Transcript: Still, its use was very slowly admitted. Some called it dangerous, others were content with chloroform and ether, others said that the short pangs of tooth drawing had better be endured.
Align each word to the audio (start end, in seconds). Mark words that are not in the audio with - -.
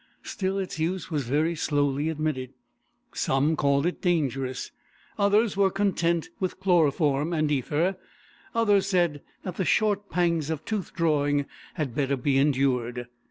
Still, 0.23 0.57
its 0.57 0.79
use 0.79 1.11
was 1.11 1.25
very 1.27 1.53
slowly 1.55 2.09
admitted. 2.09 2.55
Some 3.13 3.55
called 3.55 3.85
it 3.85 4.01
dangerous, 4.01 4.71
others 5.19 5.55
were 5.55 5.69
content 5.69 6.31
with 6.39 6.59
chloroform 6.59 7.33
and 7.33 7.51
ether, 7.51 7.97
others 8.55 8.87
said 8.87 9.21
that 9.43 9.57
the 9.57 9.63
short 9.63 10.09
pangs 10.09 10.49
of 10.49 10.65
tooth 10.65 10.91
drawing 10.95 11.45
had 11.75 11.93
better 11.93 12.17
be 12.17 12.39
endured. 12.39 13.09